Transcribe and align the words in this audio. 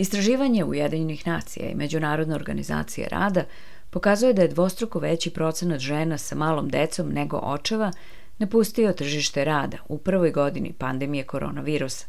Istraživanje 0.00 0.64
Ujedinjenih 0.64 1.26
nacija 1.26 1.70
i 1.70 1.74
Međunarodne 1.74 2.34
organizacije 2.34 3.08
rada 3.08 3.44
pokazuje 3.90 4.32
da 4.32 4.42
je 4.42 4.48
dvostruko 4.48 4.98
veći 4.98 5.30
procenat 5.30 5.80
žena 5.80 6.18
sa 6.18 6.34
malom 6.34 6.68
decom 6.68 7.12
nego 7.12 7.36
očeva 7.36 7.92
napustio 8.38 8.92
tržište 8.92 9.44
rada 9.44 9.76
u 9.88 9.98
prvoj 9.98 10.30
godini 10.30 10.72
pandemije 10.72 11.24
koronavirusa, 11.24 12.06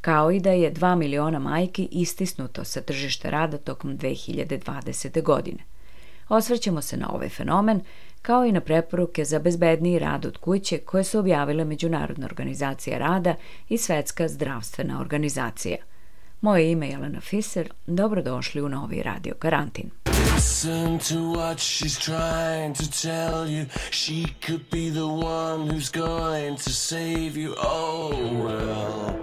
kao 0.00 0.30
i 0.30 0.40
da 0.40 0.50
je 0.50 0.72
2 0.72 0.96
miliona 0.96 1.38
majki 1.38 1.88
istisnuto 1.90 2.64
sa 2.64 2.80
tržište 2.80 3.30
rada 3.30 3.58
tokom 3.58 3.98
2020. 3.98 5.22
godine. 5.22 5.62
Osvrćemo 6.28 6.82
se 6.82 6.96
na 6.96 7.10
ovaj 7.12 7.28
fenomen, 7.28 7.80
kao 8.22 8.44
i 8.44 8.52
na 8.52 8.60
preporuke 8.60 9.24
za 9.24 9.38
bezbedniji 9.38 9.98
rad 9.98 10.26
od 10.26 10.36
kuće 10.36 10.78
koje 10.78 11.04
su 11.04 11.18
objavile 11.18 11.64
Međunarodna 11.64 12.26
organizacija 12.26 12.98
rada 12.98 13.34
i 13.68 13.78
Svetska 13.78 14.28
zdravstvena 14.28 15.00
organizacija. 15.00 15.76
Moje 16.44 16.70
ime 16.70 16.86
je 16.86 16.92
Jelena 16.92 17.20
Fiser, 17.20 17.72
dobrodošli 17.86 18.62
u 18.62 18.68
novi 18.68 19.02
radio 19.02 19.34
karantin. 19.34 19.90
Listen 20.34 20.98
to 20.98 21.14
what 21.14 21.58
she's 21.58 22.04
trying 22.04 22.76
to 22.76 22.84
tell 23.02 23.50
you. 23.50 23.66
She 23.90 24.24
could 24.46 24.60
be 24.70 24.90
the 24.90 25.26
one 25.26 25.72
who's 25.72 26.00
going 26.00 26.56
to 26.64 26.70
save 26.70 27.40
you. 27.40 27.54
Oh, 27.62 28.10
well. 28.44 29.14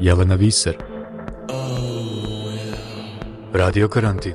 Jelena 0.00 0.36
Viser. 0.36 0.74
Oh, 1.48 2.46
well. 2.46 2.78
Radio 3.52 3.88
Karantin. 3.88 4.34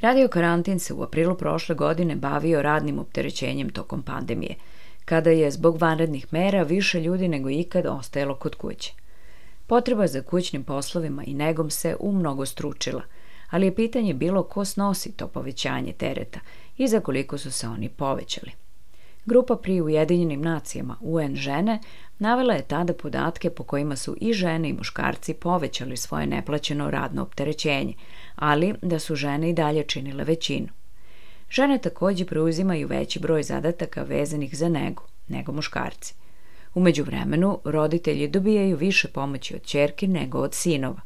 Radio 0.00 0.28
Karantin 0.28 0.78
se 0.78 0.94
u 0.94 1.02
aprilu 1.02 1.34
prošle 1.34 1.74
godine 1.74 2.16
bavio 2.16 2.62
radnim 2.62 2.98
opterećenjem 2.98 3.70
tokom 3.70 4.02
pandemije, 4.02 4.54
kada 5.08 5.30
je 5.30 5.50
zbog 5.50 5.80
vanrednih 5.80 6.26
mera 6.30 6.62
više 6.62 7.00
ljudi 7.00 7.28
nego 7.28 7.50
ikad 7.50 7.86
ostajalo 7.86 8.34
kod 8.34 8.54
kuće. 8.54 8.92
Potreba 9.66 10.06
za 10.06 10.22
kućnim 10.22 10.64
poslovima 10.64 11.24
i 11.24 11.34
negom 11.34 11.70
se 11.70 11.96
umnogo 12.00 12.46
stručila, 12.46 13.02
ali 13.50 13.66
je 13.66 13.74
pitanje 13.74 14.14
bilo 14.14 14.42
ko 14.42 14.64
snosi 14.64 15.12
to 15.12 15.28
povećanje 15.28 15.92
tereta 15.92 16.40
i 16.76 16.88
za 16.88 17.00
koliko 17.00 17.38
su 17.38 17.50
se 17.50 17.68
oni 17.68 17.88
povećali. 17.88 18.52
Grupa 19.26 19.56
pri 19.56 19.80
Ujedinjenim 19.80 20.40
nacijama 20.40 20.96
UN 21.00 21.34
žene 21.34 21.78
navela 22.18 22.54
je 22.54 22.62
tada 22.62 22.92
podatke 22.92 23.50
po 23.50 23.64
kojima 23.64 23.96
su 23.96 24.16
i 24.20 24.32
žene 24.32 24.68
i 24.68 24.72
muškarci 24.72 25.34
povećali 25.34 25.96
svoje 25.96 26.26
neplaćeno 26.26 26.90
radno 26.90 27.22
opterećenje, 27.22 27.94
ali 28.34 28.74
da 28.82 28.98
su 28.98 29.14
žene 29.14 29.50
i 29.50 29.52
dalje 29.52 29.82
činile 29.82 30.24
većinu. 30.24 30.77
Žene 31.50 31.78
takođe 31.78 32.24
preuzimaju 32.24 32.88
veći 32.88 33.20
broj 33.20 33.42
zadataka 33.42 34.02
vezanih 34.02 34.56
za 34.56 34.68
negu, 34.68 35.02
nego 35.28 35.52
muškarci. 35.52 36.14
Umeđu 36.74 37.04
vremenu, 37.04 37.58
roditelji 37.64 38.28
dobijaju 38.28 38.76
više 38.76 39.08
pomoći 39.08 39.54
od 39.54 39.62
čerki 39.62 40.06
nego 40.06 40.38
od 40.38 40.54
sinova. 40.54 41.00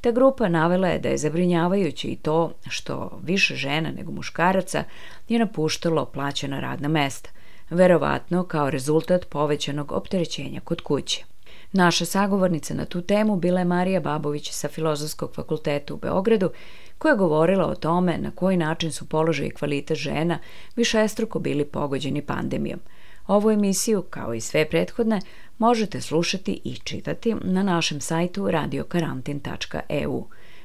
Ta 0.00 0.10
grupa 0.10 0.48
navela 0.48 0.88
je 0.88 0.98
da 0.98 1.08
je 1.08 1.18
zabrinjavajuće 1.18 2.08
i 2.08 2.16
to 2.16 2.52
što 2.68 3.20
više 3.22 3.54
žena 3.56 3.90
nego 3.90 4.12
muškaraca 4.12 4.84
je 5.28 5.38
napuštalo 5.38 6.04
plaćena 6.04 6.60
radna 6.60 6.88
mesta, 6.88 7.30
verovatno 7.70 8.44
kao 8.44 8.70
rezultat 8.70 9.28
povećanog 9.28 9.92
opterećenja 9.92 10.60
kod 10.60 10.80
kuće. 10.80 11.24
Naša 11.72 12.04
sagovornica 12.04 12.74
na 12.74 12.84
tu 12.84 13.02
temu 13.02 13.36
bila 13.36 13.58
je 13.58 13.64
Marija 13.64 14.00
Babović 14.00 14.50
sa 14.50 14.68
Filozofskog 14.68 15.34
fakulteta 15.34 15.94
u 15.94 15.96
Beogradu, 15.96 16.50
koja 16.98 17.12
je 17.12 17.16
govorila 17.16 17.66
o 17.66 17.74
tome 17.74 18.18
na 18.18 18.30
koji 18.30 18.56
način 18.56 18.92
su 18.92 19.08
položaj 19.08 19.46
i 19.46 19.50
kvalitet 19.50 19.98
žena 19.98 20.38
višestruko 20.76 21.38
bili 21.38 21.64
pogođeni 21.64 22.22
pandemijom. 22.22 22.80
Ovu 23.26 23.50
emisiju, 23.50 24.02
kao 24.02 24.34
i 24.34 24.40
sve 24.40 24.70
prethodne, 24.70 25.20
možete 25.58 26.00
slušati 26.00 26.60
i 26.64 26.76
čitati 26.76 27.34
na 27.34 27.62
našem 27.62 28.00
sajtu 28.00 28.50
radiokarantin.eu. 28.50 30.24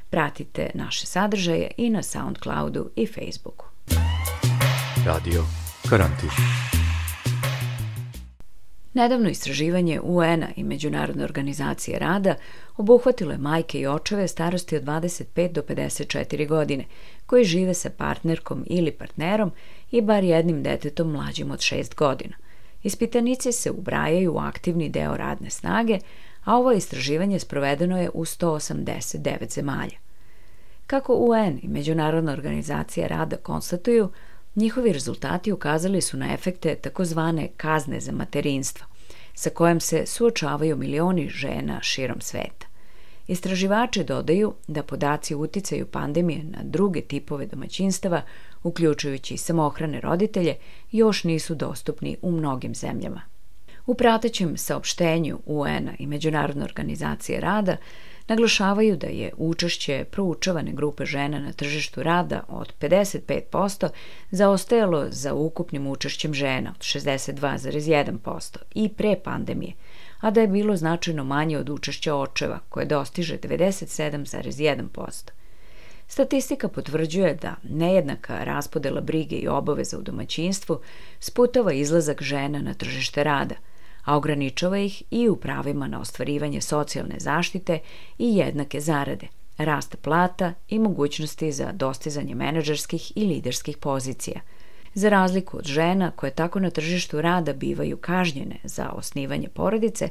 Pratite 0.09 0.69
naše 0.73 1.05
sadržaje 1.05 1.71
i 1.77 1.89
na 1.89 2.03
Soundcloudu 2.03 2.89
i 2.95 3.07
Facebooku. 3.07 3.65
Radio 5.05 5.43
Karantin. 5.89 6.29
Nedavno 8.93 9.29
istraživanje 9.29 9.99
UN-a 10.03 10.47
i 10.55 10.63
Međunarodne 10.63 11.23
organizacije 11.23 11.99
rada 11.99 12.35
obuhvatilo 12.77 13.31
je 13.31 13.37
majke 13.37 13.79
i 13.79 13.87
očeve 13.87 14.27
starosti 14.27 14.75
od 14.75 14.83
25 14.83 15.51
do 15.51 15.61
54 15.61 16.47
godine, 16.47 16.85
koji 17.25 17.43
žive 17.43 17.73
sa 17.73 17.89
partnerkom 17.89 18.63
ili 18.67 18.91
partnerom 18.91 19.51
i 19.91 20.01
bar 20.01 20.23
jednim 20.23 20.63
detetom 20.63 21.11
mlađim 21.11 21.51
od 21.51 21.59
6 21.59 21.95
godina. 21.95 22.35
Ispitanici 22.83 23.51
se 23.51 23.71
ubrajaju 23.71 24.33
u 24.33 24.39
aktivni 24.39 24.89
deo 24.89 25.17
radne 25.17 25.49
snage, 25.49 25.99
a 26.43 26.57
ovo 26.57 26.71
istraživanje 26.71 27.39
sprovedeno 27.39 28.01
je 28.01 28.09
u 28.13 28.25
189 28.25 29.53
zemalja. 29.53 29.97
Kako 30.87 31.13
UN 31.13 31.59
i 31.61 31.67
Međunarodna 31.67 32.31
organizacija 32.31 33.07
rada 33.07 33.37
konstatuju, 33.37 34.09
Njihovi 34.55 34.93
rezultati 34.93 35.51
ukazali 35.51 36.01
su 36.01 36.17
na 36.17 36.33
efekte 36.33 36.75
takozvane 36.75 37.49
kazne 37.57 37.99
za 37.99 38.11
materinstvo, 38.11 38.87
sa 39.33 39.49
kojom 39.49 39.79
se 39.79 40.05
suočavaju 40.05 40.77
milioni 40.77 41.29
žena 41.29 41.81
širom 41.81 42.21
sveta. 42.21 42.67
Istraživači 43.27 44.03
dodaju 44.03 44.53
da 44.67 44.83
podaci 44.83 45.35
uticaju 45.35 45.85
pandemije 45.85 46.43
na 46.43 46.59
druge 46.63 47.01
tipove 47.01 47.45
domaćinstava, 47.45 48.21
uključujući 48.63 49.37
samohrane 49.37 50.01
roditelje, 50.01 50.55
još 50.91 51.23
nisu 51.23 51.55
dostupni 51.55 52.17
u 52.21 52.31
mnogim 52.31 52.75
zemljama. 52.75 53.32
U 53.85 53.93
pratećem 53.93 54.57
saopštenju 54.57 55.39
UN-a 55.45 55.93
i 55.99 56.07
Međunarodne 56.07 56.63
organizacije 56.63 57.39
rada 57.39 57.77
naglašavaju 58.27 58.97
da 58.97 59.07
je 59.07 59.31
učešće 59.37 60.05
proučavane 60.11 60.71
grupe 60.71 61.05
žena 61.05 61.39
na 61.39 61.51
tržištu 61.51 62.03
rada 62.03 62.43
od 62.47 62.73
55% 62.79 63.89
zaostajalo 64.31 65.05
za 65.09 65.33
ukupnim 65.33 65.87
učešćem 65.87 66.33
žena 66.33 66.73
od 66.75 66.81
62,1% 66.81 68.57
i 68.75 68.89
pre 68.89 69.15
pandemije, 69.23 69.73
a 70.19 70.31
da 70.31 70.41
je 70.41 70.47
bilo 70.47 70.75
značajno 70.75 71.23
manje 71.23 71.57
od 71.57 71.69
učešća 71.69 72.15
očeva 72.15 72.59
koje 72.69 72.85
dostiže 72.85 73.37
97,1%. 73.37 75.31
Statistika 76.07 76.67
potvrđuje 76.67 77.35
da 77.41 77.55
nejednaka 77.63 78.43
raspodela 78.43 79.01
brige 79.01 79.35
i 79.35 79.47
obaveza 79.47 79.97
u 79.97 80.01
domaćinstvu 80.01 80.79
sputava 81.19 81.73
izlazak 81.73 82.21
žena 82.21 82.59
na 82.61 82.73
tržište 82.73 83.23
rada– 83.23 83.55
a 84.05 84.17
ograničava 84.17 84.77
ih 84.77 85.03
i 85.11 85.29
u 85.29 85.35
pravima 85.35 85.87
na 85.87 85.99
ostvarivanje 85.99 86.61
socijalne 86.61 87.15
zaštite 87.19 87.79
i 88.17 88.35
jednake 88.35 88.79
zarade, 88.79 89.27
rast 89.57 89.95
plata 90.01 90.53
i 90.69 90.79
mogućnosti 90.79 91.51
za 91.51 91.71
dostizanje 91.71 92.35
menadžerskih 92.35 93.11
i 93.15 93.25
liderskih 93.25 93.77
pozicija. 93.77 94.39
Za 94.93 95.09
razliku 95.09 95.57
od 95.57 95.65
žena 95.65 96.11
koje 96.11 96.31
tako 96.31 96.59
na 96.59 96.69
tržištu 96.69 97.21
rada 97.21 97.53
bivaju 97.53 97.97
kažnjene 97.97 98.55
za 98.63 98.89
osnivanje 98.89 99.47
porodice, 99.47 100.09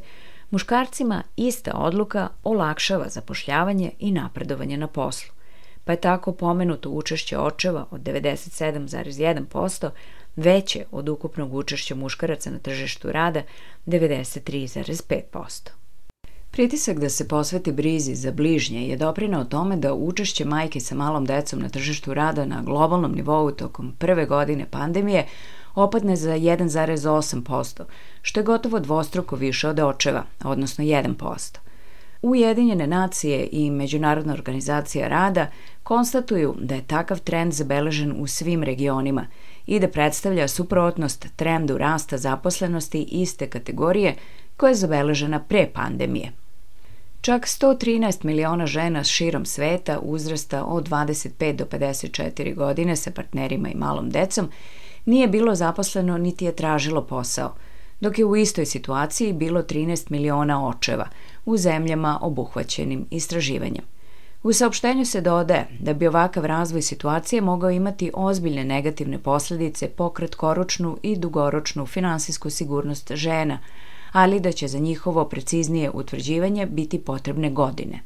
muškarcima 0.51 1.23
ista 1.37 1.73
odluka 1.75 2.29
olakšava 2.45 3.09
zapošljavanje 3.09 3.91
i 3.99 4.13
napredovanje 4.13 4.77
na 4.77 4.87
poslu. 4.87 5.33
pa 5.85 5.93
je 5.93 6.01
tako 6.01 6.33
pomenuto 6.33 6.91
učešće 6.91 7.39
očeva 7.39 7.87
od 7.91 8.01
97,1% 8.01 9.91
veće 10.37 10.85
od 10.91 11.09
ukupnog 11.09 11.55
učešća 11.55 11.95
muškaraca 11.95 12.51
na 12.51 12.59
tržištu 12.59 13.13
rada 13.13 13.43
93,5%. 13.87 15.69
Pritisak 16.51 16.99
da 16.99 17.09
se 17.09 17.29
posveti 17.29 17.73
brizi 17.73 18.15
za 18.15 18.33
bližnje 18.33 18.89
je 18.89 18.97
doprinao 18.97 19.45
tome 19.45 19.77
da 19.77 19.95
učešće 19.95 20.45
majke 20.45 20.81
sa 20.81 20.95
malom 20.95 21.25
decom 21.25 21.61
na 21.61 21.69
tržištu 21.69 22.15
rada 22.15 22.45
na 22.45 22.63
globalnom 22.63 23.13
nivou 23.15 23.51
tokom 23.51 23.93
prve 23.99 24.27
godine 24.27 24.67
pandemije 24.71 25.27
opadne 25.75 26.17
za 26.17 26.31
1,8%, 26.31 27.83
što 28.23 28.41
je 28.41 28.45
gotovo 28.45 28.81
dvostruko 28.81 29.37
više 29.37 29.69
od 29.69 29.81
očeva, 29.81 30.25
odnosno 30.45 30.85
1%. 30.85 31.59
Ujedinjene 32.23 32.87
nacije 32.87 33.49
i 33.53 33.71
Međunarodna 33.71 34.33
organizacija 34.33 35.09
rada 35.09 35.47
konstatuju 35.83 36.55
da 36.59 36.75
je 36.75 36.87
takav 36.87 37.21
trend 37.21 37.53
zabeležen 37.53 38.15
u 38.19 38.27
svim 38.27 38.63
regionima 38.63 39.27
i 39.67 39.81
da 39.81 39.89
predstavlja 39.89 40.49
suprotnost 40.49 41.27
trendu 41.37 41.79
rasta 41.79 42.19
zaposlenosti 42.19 43.03
iste 43.03 43.47
kategorije 43.47 44.17
koja 44.57 44.69
je 44.69 44.75
zabeležena 44.75 45.41
pre 45.41 45.71
pandemije. 45.75 46.33
Čak 47.21 47.47
113 47.47 48.25
miliona 48.25 48.67
žena 48.67 49.05
širom 49.05 49.45
sveta 49.45 49.99
uzrasta 50.03 50.65
od 50.65 50.89
25 50.89 51.53
do 51.53 51.65
54 51.65 52.55
godine 52.55 52.97
sa 52.97 53.11
partnerima 53.11 53.69
i 53.69 53.77
malom 53.77 54.11
decom 54.11 54.51
nije 55.05 55.29
bilo 55.29 55.55
zaposleno 55.55 56.19
niti 56.19 56.45
je 56.45 56.57
tražilo 56.57 57.07
posao, 57.07 57.55
dok 58.01 58.19
je 58.19 58.25
u 58.25 58.37
istoj 58.37 58.67
situaciji 58.67 59.33
bilo 59.33 59.63
13 59.63 60.11
miliona 60.11 60.69
očeva 60.69 61.09
u 61.45 61.57
zemljama 61.57 62.19
obuhvaćenim 62.23 63.07
istraživanjem. 63.11 63.92
U 64.43 64.53
saopštenju 64.53 65.05
se 65.05 65.21
dodaje 65.21 65.67
da 65.79 65.95
bi 65.95 66.07
ovakav 66.07 66.45
razvoj 66.45 66.83
situacije 66.83 67.41
mogao 67.41 67.71
imati 67.71 68.11
ozbiljne 68.15 68.65
negativne 68.65 69.19
posledice 69.19 69.89
po 69.89 70.11
kratkoročnu 70.11 70.99
i 71.03 71.17
dugoročnu 71.17 71.87
finansijsku 71.87 72.51
sigurnost 72.51 73.13
žena, 73.15 73.59
ali 74.13 74.41
da 74.41 74.53
će 74.53 74.69
za 74.69 74.79
njihovo 74.79 75.25
preciznije 75.25 75.91
utvrđivanje 75.91 76.67
biti 76.67 76.99
potrebne 76.99 77.51
godine. 77.51 78.01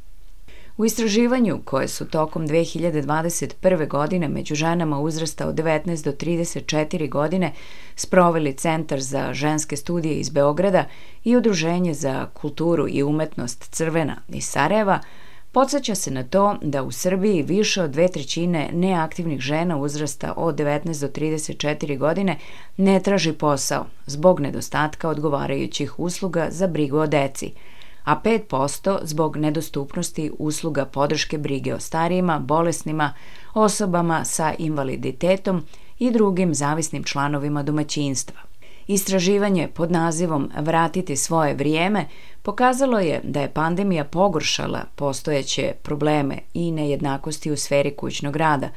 U 0.77 0.85
istraživanju 0.85 1.61
koje 1.65 1.89
su 1.89 2.07
tokom 2.09 2.49
2021. 2.49 3.89
godine 3.89 4.29
među 4.29 4.55
ženama 4.55 5.01
uzrasta 5.01 5.49
od 5.49 5.55
19 5.55 6.05
do 6.05 6.13
34 6.13 7.11
godine 7.11 7.53
sproveli 7.97 8.53
Centar 8.53 9.01
za 9.01 9.33
ženske 9.33 9.77
studije 9.77 10.15
iz 10.15 10.31
Beograda 10.31 10.85
i 11.25 11.37
Udruženje 11.37 11.95
za 11.95 12.27
kulturu 12.35 12.89
i 12.89 13.03
umetnost 13.03 13.71
Crvena 13.71 14.17
iz 14.29 14.45
Sarajeva, 14.45 15.01
Podseća 15.57 15.95
se 15.95 16.11
na 16.11 16.23
to 16.23 16.57
da 16.63 16.83
u 16.83 16.91
Srbiji 16.91 17.43
više 17.43 17.83
od 17.83 17.91
dve 17.91 18.09
trećine 18.09 18.71
neaktivnih 18.73 19.41
žena 19.41 19.77
uzrasta 19.77 20.35
od 20.37 20.55
19 20.55 21.01
do 21.01 21.09
34 21.09 21.99
godine 21.99 22.39
ne 22.77 23.01
traži 23.01 23.33
posao 23.33 23.87
zbog 24.07 24.41
nedostatka 24.41 25.09
odgovarajućih 25.09 25.99
usluga 25.99 26.49
za 26.51 26.67
brigu 26.67 26.99
o 26.99 27.07
deci, 27.07 27.53
a 28.05 28.21
5% 28.25 28.99
zbog 29.03 29.37
nedostupnosti 29.37 30.31
usluga 30.39 30.85
podrške 30.85 31.39
brige 31.39 31.75
o 31.75 31.81
starijima, 31.81 32.39
bolesnima, 32.39 33.13
osobama 33.55 34.25
sa 34.25 34.55
invaliditetom 34.59 35.63
i 35.99 36.11
drugim 36.11 36.55
zavisnim 36.55 37.05
članovima 37.05 37.63
domaćinstva. 37.63 38.41
Istraživanje 38.87 39.69
pod 39.75 39.91
nazivom 39.91 40.51
Vratiti 40.57 41.17
svoje 41.17 41.55
vrijeme 41.55 42.05
pokazalo 42.43 42.99
je 42.99 43.21
da 43.25 43.41
je 43.41 43.53
pandemija 43.53 44.05
pogoršala 44.05 44.85
postojeće 44.95 45.73
probleme 45.83 46.39
i 46.55 46.73
nejednakosti 46.73 47.51
u 47.51 47.57
sferi 47.57 47.91
kućnog 47.91 48.37
rada, 48.37 48.69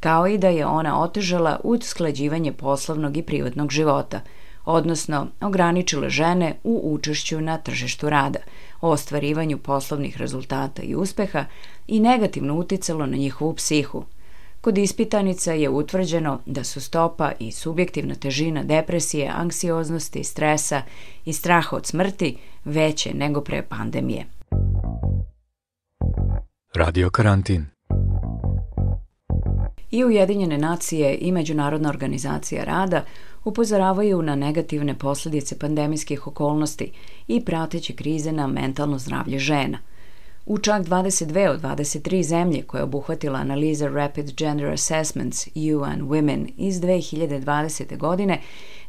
kao 0.00 0.26
i 0.26 0.38
da 0.38 0.48
je 0.48 0.66
ona 0.66 1.02
otežala 1.02 1.60
usklađivanje 1.64 2.52
poslovnog 2.52 3.16
i 3.16 3.22
privatnog 3.22 3.70
života, 3.70 4.20
odnosno 4.64 5.26
ograničila 5.40 6.08
žene 6.08 6.54
u 6.64 6.80
učešću 6.84 7.40
na 7.40 7.58
tržištu 7.58 8.10
rada, 8.10 8.38
o 8.80 8.90
ostvarivanju 8.90 9.58
poslovnih 9.58 10.16
rezultata 10.16 10.82
i 10.82 10.94
uspeha 10.94 11.44
i 11.86 12.00
negativno 12.00 12.54
uticalo 12.54 13.06
na 13.06 13.16
njihovu 13.16 13.54
psihu– 13.54 14.04
Kod 14.62 14.78
ispitanica 14.78 15.52
je 15.52 15.68
utvrđeno 15.68 16.40
da 16.46 16.64
su 16.64 16.80
stopa 16.80 17.32
i 17.38 17.52
subjektivna 17.52 18.14
težina 18.14 18.62
depresije, 18.62 19.30
anksioznosti, 19.34 20.24
stresa 20.24 20.82
i 21.24 21.32
straha 21.32 21.76
od 21.76 21.86
smrti 21.86 22.36
veće 22.64 23.14
nego 23.14 23.40
pre 23.40 23.62
pandemije. 23.62 24.26
Radio 26.74 27.10
karantin. 27.10 27.66
I 29.90 30.04
Ujedinjene 30.04 30.58
nacije 30.58 31.18
i 31.20 31.32
Međunarodna 31.32 31.88
organizacija 31.88 32.64
rada 32.64 33.04
upozoravaju 33.44 34.22
na 34.22 34.36
negativne 34.36 34.98
posledice 34.98 35.58
pandemijskih 35.58 36.26
okolnosti 36.26 36.92
i 37.28 37.44
prateće 37.44 37.92
krize 37.92 38.32
na 38.32 38.46
mentalno 38.46 38.98
zdravlje 38.98 39.38
žena– 39.38 39.78
U 40.46 40.58
čak 40.58 40.82
22 40.86 41.48
od 41.48 41.60
23 41.60 42.22
zemlje 42.22 42.62
koje 42.62 42.78
je 42.78 42.84
obuhvatila 42.84 43.38
analiza 43.38 43.88
Rapid 43.88 44.32
Gender 44.36 44.70
Assessments 44.72 45.46
UN 45.46 46.08
Women 46.08 46.52
iz 46.56 46.80
2020. 46.80 47.96
godine, 47.98 48.40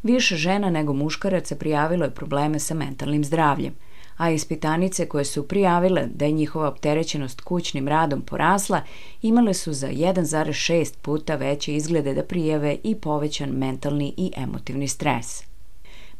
više 0.04 0.36
žena 0.36 0.70
nego 0.70 0.94
muškaraca 0.94 1.56
prijavilo 1.56 2.06
je 2.06 2.12
probleme 2.12 2.60
sa 2.60 2.74
mentalnim 2.74 3.24
zdravljem, 3.24 3.74
a 4.18 4.32
ispitanice 4.32 5.06
koje 5.06 5.26
su 5.26 5.48
prijavile 5.48 6.08
da 6.14 6.26
je 6.26 6.32
njihova 6.32 6.68
opterećenost 6.68 7.42
kućnim 7.42 7.88
radom 7.88 8.22
porasla 8.22 8.82
imale 9.22 9.54
su 9.54 9.74
za 9.74 9.88
1,6 9.88 10.94
puta 11.02 11.36
veće 11.36 11.76
izglede 11.76 12.14
da 12.14 12.24
prijave 12.24 12.78
i 12.84 12.96
povećan 12.96 13.50
mentalni 13.50 14.14
i 14.18 14.32
emotivni 14.38 14.88
stres. 14.88 15.53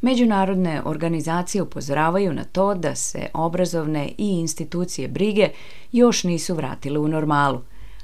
Međunarodne 0.04 0.82
organizacije 0.84 1.62
upozoravaju 1.62 2.32
na 2.32 2.44
to 2.44 2.74
da 2.74 2.94
se 2.94 3.26
obrazovne 3.34 4.08
i 4.18 4.28
institucije 4.28 5.08
brige 5.08 5.48
još 5.92 6.24
nisu 6.24 6.54
vratile 6.54 6.98
u 6.98 7.08
normalu, 7.08 7.60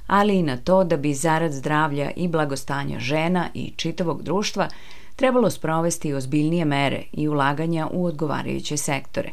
ali 0.06 0.36
i 0.36 0.42
na 0.42 0.56
to 0.56 0.84
da 0.84 0.96
bi 0.96 1.14
zarad 1.14 1.52
zdravlja 1.52 2.10
i 2.16 2.28
blagostanja 2.28 3.00
žena 3.00 3.48
i 3.54 3.72
čitavog 3.76 4.22
društva 4.22 4.68
trebalo 5.16 5.50
sprovesti 5.50 6.14
ozbiljnije 6.14 6.64
mere 6.64 7.02
i 7.12 7.28
ulaganja 7.28 7.88
u 7.92 8.04
odgovarajuće 8.04 8.76
sektore. 8.76 9.30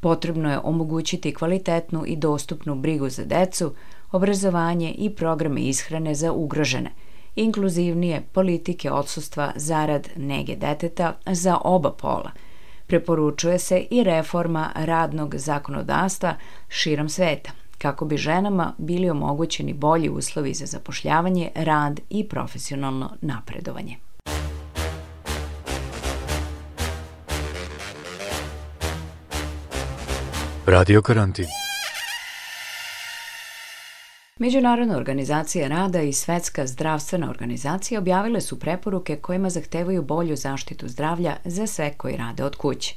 Potrebno 0.00 0.50
je 0.50 0.58
omogućiti 0.58 1.34
kvalitetnu 1.34 2.04
i 2.06 2.16
dostupnu 2.16 2.74
brigu 2.74 3.08
za 3.08 3.24
decu, 3.24 3.72
obrazovanje 4.12 4.94
i 4.98 5.10
programe 5.10 5.60
ishrane 5.60 6.14
za 6.14 6.32
ugrožene– 6.32 6.90
inkluzivnije 7.36 8.22
politike 8.32 8.90
odsustva 8.90 9.52
zarad 9.56 10.08
nege 10.16 10.56
deteta 10.56 11.16
za 11.26 11.58
oba 11.64 11.90
pola. 11.90 12.30
Preporučuje 12.86 13.58
se 13.58 13.86
i 13.90 14.04
reforma 14.04 14.70
radnog 14.74 15.34
zakonodavstva 15.36 16.34
širom 16.68 17.08
sveta, 17.08 17.50
kako 17.78 18.04
bi 18.04 18.16
ženama 18.16 18.74
bili 18.78 19.10
omogućeni 19.10 19.72
bolji 19.72 20.08
uslovi 20.08 20.54
za 20.54 20.66
zapošljavanje, 20.66 21.50
rad 21.54 22.00
i 22.10 22.28
profesionalno 22.28 23.10
napredovanje. 23.20 23.96
Radio 30.66 31.02
karantin. 31.02 31.69
Međunarodna 34.40 34.96
organizacija 34.96 35.68
rada 35.68 36.02
i 36.02 36.12
Svetska 36.12 36.66
zdravstvena 36.66 37.30
organizacija 37.30 38.00
objavile 38.00 38.40
su 38.40 38.58
preporuke 38.58 39.16
kojima 39.16 39.50
zahtevaju 39.50 40.02
bolju 40.02 40.36
zaštitu 40.36 40.88
zdravlja 40.88 41.36
za 41.44 41.66
sve 41.66 41.92
koji 41.96 42.16
rade 42.16 42.44
od 42.44 42.56
kuće. 42.56 42.94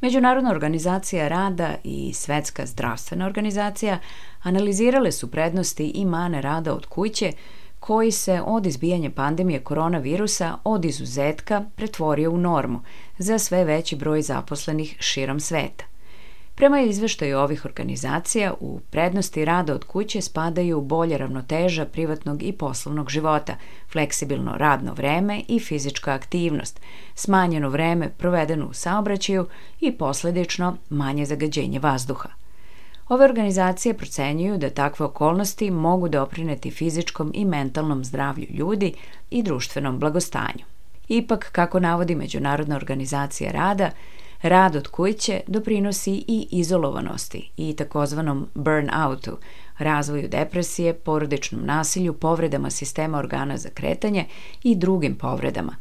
Međunarodna 0.00 0.50
organizacija 0.50 1.28
rada 1.28 1.74
i 1.84 2.12
Svetska 2.14 2.66
zdravstvena 2.66 3.26
organizacija 3.26 3.98
analizirale 4.42 5.12
su 5.12 5.30
prednosti 5.30 5.86
i 5.86 6.04
mane 6.04 6.42
rada 6.42 6.74
od 6.74 6.86
kuće 6.86 7.32
koji 7.80 8.10
se 8.10 8.40
od 8.46 8.66
izbijanja 8.66 9.10
pandemije 9.10 9.60
koronavirusa 9.60 10.56
od 10.64 10.84
izuzetka 10.84 11.64
pretvorio 11.76 12.30
u 12.30 12.38
normu 12.38 12.80
za 13.18 13.38
sve 13.38 13.64
veći 13.64 13.96
broj 13.96 14.22
zaposlenih 14.22 14.96
širom 15.00 15.40
sveta. 15.40 15.91
Prema 16.54 16.80
izveštaju 16.80 17.38
ovih 17.38 17.64
organizacija, 17.64 18.54
u 18.60 18.80
prednosti 18.90 19.44
rada 19.44 19.74
od 19.74 19.84
kuće 19.84 20.20
spadaju 20.20 20.80
bolje 20.80 21.18
ravnoteža 21.18 21.84
privatnog 21.84 22.42
i 22.42 22.52
poslovnog 22.52 23.10
života, 23.10 23.56
fleksibilno 23.92 24.56
radno 24.56 24.94
vreme 24.94 25.42
i 25.48 25.60
fizička 25.60 26.12
aktivnost, 26.12 26.80
smanjeno 27.14 27.68
vreme 27.68 28.08
provedeno 28.18 28.66
u 28.66 28.72
saobraćaju 28.72 29.46
i 29.80 29.92
posledično 29.92 30.76
manje 30.90 31.24
zagađenje 31.24 31.78
vazduha. 31.78 32.28
Ove 33.08 33.24
organizacije 33.24 33.94
procenjuju 33.94 34.58
da 34.58 34.70
takve 34.70 35.06
okolnosti 35.06 35.70
mogu 35.70 36.08
doprineti 36.08 36.70
fizičkom 36.70 37.30
i 37.34 37.44
mentalnom 37.44 38.04
zdravlju 38.04 38.46
ljudi 38.50 38.94
i 39.30 39.42
društvenom 39.42 39.98
blagostanju. 39.98 40.64
Ipak, 41.08 41.48
kako 41.52 41.80
navodi 41.80 42.14
Međunarodna 42.14 42.76
organizacija 42.76 43.52
rada, 43.52 43.90
Rad 44.42 44.76
od 44.76 44.88
kuće 44.88 45.40
doprinosi 45.46 46.24
i 46.28 46.48
izolovanosti 46.50 47.50
i 47.56 47.76
takozvanom 47.76 48.48
burnoutu, 48.54 49.38
razvoju 49.78 50.28
depresije, 50.28 50.94
porodičnom 50.94 51.64
nasilju, 51.64 52.12
povredama 52.12 52.70
sistema 52.70 53.18
organa 53.18 53.56
za 53.56 53.68
kretanje 53.68 54.26
i 54.62 54.74
drugim 54.74 55.14
povredama. 55.14 55.76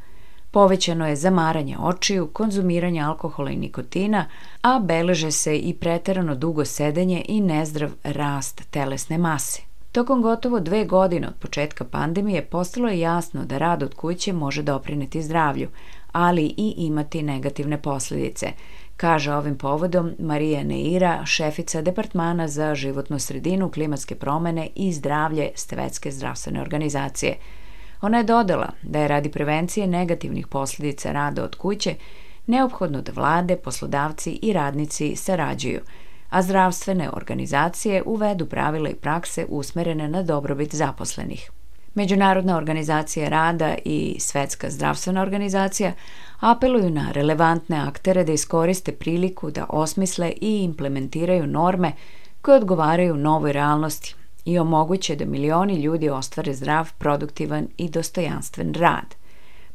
Povećano 0.51 1.07
je 1.07 1.15
zamaranje 1.15 1.77
očiju, 1.77 2.27
konzumiranje 2.27 3.01
alkohola 3.01 3.51
i 3.51 3.55
nikotina, 3.55 4.25
a 4.61 4.79
beleže 4.79 5.31
se 5.31 5.57
i 5.57 5.73
preterano 5.73 6.35
dugo 6.35 6.65
sedenje 6.65 7.25
i 7.27 7.41
nezdrav 7.41 7.91
rast 8.03 8.61
telesne 8.71 9.17
mase. 9.17 9.70
Tokom 9.91 10.21
gotovo 10.21 10.59
dve 10.59 10.85
godine 10.85 11.27
od 11.27 11.33
početka 11.39 11.85
pandemije 11.85 12.45
postalo 12.45 12.87
je 12.87 12.99
jasno 12.99 13.45
da 13.45 13.57
rad 13.57 13.83
od 13.83 13.93
kuće 13.93 14.33
može 14.33 14.61
doprineti 14.61 15.21
zdravlju, 15.21 15.69
ali 16.11 16.53
i 16.57 16.73
imati 16.77 17.23
negativne 17.23 17.81
posledice, 17.81 18.47
kaže 18.97 19.33
ovim 19.33 19.57
povodom 19.57 20.11
Marija 20.19 20.63
Neira, 20.63 21.25
šefica 21.25 21.81
Departmana 21.81 22.47
za 22.47 22.75
životnu 22.75 23.19
sredinu, 23.19 23.71
klimatske 23.71 24.15
promene 24.15 24.69
i 24.75 24.93
zdravlje 24.93 25.49
Svetske 25.55 26.11
zdravstvene 26.11 26.61
organizacije. 26.61 27.37
Ona 28.01 28.17
je 28.17 28.23
dodala 28.23 28.69
da 28.81 28.99
je 28.99 29.07
radi 29.07 29.31
prevencije 29.31 29.87
negativnih 29.87 30.47
posledica 30.47 31.11
rada 31.11 31.43
od 31.43 31.55
kuće 31.55 31.95
neophodno 32.47 33.01
da 33.01 33.11
vlade, 33.11 33.55
poslodavci 33.55 34.39
i 34.41 34.53
radnici 34.53 35.15
sarađuju– 35.15 35.81
a 36.31 36.41
zdravstvene 36.41 37.09
organizacije 37.13 38.03
uvedu 38.05 38.45
pravila 38.45 38.89
i 38.89 38.95
prakse 38.95 39.45
usmerene 39.49 40.07
na 40.07 40.23
dobrobit 40.23 40.75
zaposlenih. 40.75 41.51
Međunarodna 41.93 42.57
organizacija 42.57 43.29
rada 43.29 43.75
i 43.85 44.15
Svetska 44.19 44.69
zdravstvena 44.69 45.21
organizacija 45.21 45.91
apeluju 46.39 46.89
na 46.89 47.11
relevantne 47.11 47.77
aktere 47.77 48.23
da 48.23 48.31
iskoriste 48.31 48.91
priliku 48.91 49.51
da 49.51 49.65
osmisle 49.69 50.33
i 50.41 50.63
implementiraju 50.63 51.47
norme 51.47 51.91
koje 52.41 52.57
odgovaraju 52.57 53.17
novoj 53.17 53.53
realnosti 53.53 54.15
i 54.45 54.59
omoguće 54.59 55.15
da 55.15 55.25
milioni 55.25 55.81
ljudi 55.81 56.09
ostvare 56.09 56.53
zdrav, 56.53 56.91
produktivan 56.97 57.67
i 57.77 57.89
dostojanstven 57.89 58.73
rad. 58.73 59.20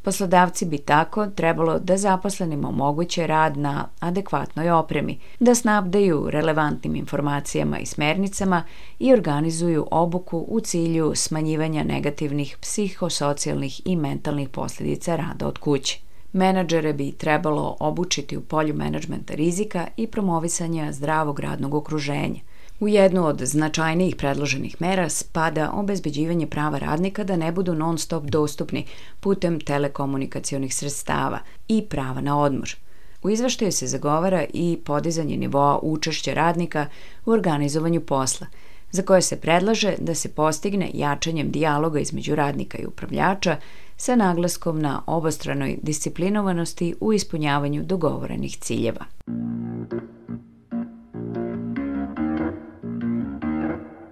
Poslodavci 0.06 0.64
bi 0.64 0.78
tako 0.78 1.26
trebalo 1.26 1.78
da 1.78 1.96
zaposlenima 1.96 2.68
omoguće 2.68 3.26
rad 3.26 3.56
na 3.56 3.88
adekvatnoj 4.00 4.70
opremi, 4.70 5.18
da 5.40 5.54
snabdeju 5.54 6.30
relevantnim 6.30 6.96
informacijama 6.96 7.78
i 7.78 7.86
smernicama 7.86 8.62
i 8.98 9.12
organizuju 9.12 9.86
obuku 9.90 10.44
u 10.48 10.60
cilju 10.60 11.12
smanjivanja 11.14 11.84
negativnih 11.84 12.56
psihosocijalnih 12.60 13.82
i 13.84 13.96
mentalnih 13.96 14.48
posljedica 14.48 15.16
rada 15.16 15.48
od 15.48 15.58
kuće. 15.58 16.00
Menadžere 16.32 16.92
bi 16.92 17.12
trebalo 17.12 17.76
obučiti 17.80 18.36
u 18.36 18.40
polju 18.40 18.74
menadžmenta 18.74 19.34
rizika 19.34 19.86
i 19.96 20.06
promovisanja 20.06 20.92
zdravog 20.92 21.40
radnog 21.40 21.74
okruženja– 21.74 22.40
U 22.80 22.88
jednu 22.88 23.26
od 23.26 23.40
značajnijih 23.40 24.16
predloženih 24.16 24.80
mera 24.80 25.08
spada 25.08 25.70
obezbeđivanje 25.70 26.46
prava 26.46 26.78
radnika 26.78 27.24
da 27.24 27.36
ne 27.36 27.52
budu 27.52 27.74
non 27.74 27.98
stop 27.98 28.24
dostupni 28.24 28.84
putem 29.20 29.60
telekomunikacionih 29.60 30.74
sredstava 30.74 31.38
i 31.68 31.82
prava 31.82 32.20
na 32.20 32.40
odmor. 32.40 32.76
U 33.22 33.30
izveštaju 33.30 33.72
se 33.72 33.86
zagovara 33.86 34.44
i 34.54 34.78
podizanje 34.84 35.36
nivoa 35.36 35.78
učešća 35.82 36.34
radnika 36.34 36.86
u 37.26 37.30
organizovanju 37.30 38.00
posla, 38.00 38.46
za 38.90 39.02
koje 39.02 39.22
se 39.22 39.40
predlaže 39.40 39.94
da 39.98 40.14
se 40.14 40.28
postigne 40.28 40.90
jačanjem 40.94 41.50
dijaloga 41.50 42.00
između 42.00 42.34
radnika 42.34 42.78
i 42.78 42.86
upravljača 42.86 43.56
sa 43.96 44.16
naglaskom 44.16 44.80
na 44.80 45.02
obostranoj 45.06 45.78
disciplinovanosti 45.82 46.94
u 47.00 47.12
ispunjavanju 47.12 47.82
dogovorenih 47.82 48.56
ciljeva. 48.56 49.04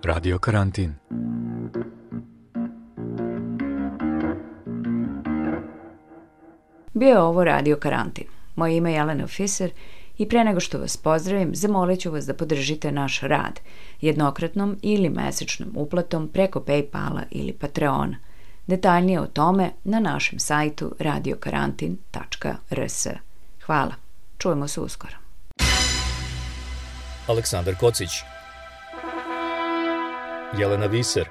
Radio 0.04 0.38
karantin. 0.38 0.94
Bio 6.92 7.08
je 7.08 7.20
ovo 7.20 7.44
Radio 7.44 7.76
karantin. 7.76 8.25
Moje 8.56 8.76
ime 8.76 8.92
je 8.92 8.96
Jelena 8.96 9.26
Fiser 9.26 9.70
i 10.18 10.28
pre 10.28 10.44
nego 10.44 10.61
što 10.61 10.78
vas 10.78 10.96
pozdravim, 10.96 11.54
zamolit 11.54 12.00
ću 12.00 12.11
vas 12.11 12.26
da 12.26 12.34
podržite 12.34 12.92
naš 12.92 13.20
rad 13.20 13.61
jednokratnom 14.00 14.76
ili 14.82 15.08
mesečnom 15.08 15.70
uplatom 15.75 16.28
preko 16.28 16.61
Paypala 16.61 17.23
ili 17.30 17.52
Patreona. 17.52 18.16
Detaljnije 18.66 19.20
o 19.20 19.26
tome 19.26 19.70
na 19.84 20.00
našem 20.00 20.38
sajtu 20.38 20.94
radiokarantin.rs. 20.99 23.06
Hvala. 23.66 23.94
Čujemo 24.38 24.68
se 24.68 24.80
uskoro. 24.80 25.16
Aleksandar 27.26 27.75
Kocić 27.80 28.34
Jelena 30.58 30.87
Viser. 30.87 31.26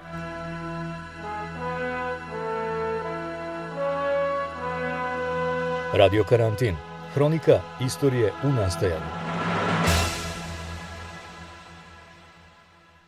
Radio 5.94 6.24
Karantin. 6.24 6.76
Hronika 7.16 7.60
istorije 7.86 8.32
u 8.44 8.48
nastajanju. 8.48 9.23